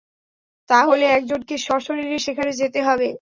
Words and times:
তাহলে, 0.69 1.05
একজনকে 1.11 1.55
স্বশরীরে 1.59 2.17
সেখানে 2.19 2.51
যেতে 2.61 2.79
হবে। 2.87 3.07